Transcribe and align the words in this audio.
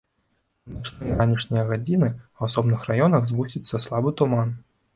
У 0.71 0.77
начныя 0.77 1.09
і 1.15 1.17
ранішнія 1.19 1.65
гадзіны 1.69 2.09
ў 2.09 2.41
асобных 2.49 2.89
раёнах 2.93 3.23
згусціцца 3.35 3.85
слабы 3.87 4.19
туман. 4.23 4.49